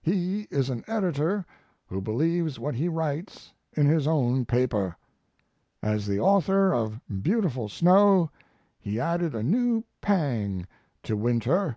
He 0.00 0.48
is 0.50 0.70
an 0.70 0.84
editor 0.86 1.44
who 1.86 2.00
believes 2.00 2.58
what 2.58 2.76
he 2.76 2.88
writes 2.88 3.52
in 3.74 3.84
his 3.84 4.06
own 4.06 4.46
paper. 4.46 4.96
As 5.82 6.06
the 6.06 6.18
author 6.18 6.72
of 6.72 6.98
'Beautiful 7.10 7.68
Snow' 7.68 8.30
he 8.80 8.98
added 8.98 9.34
a 9.34 9.42
new 9.42 9.84
pang 10.00 10.66
to 11.02 11.14
winter. 11.14 11.76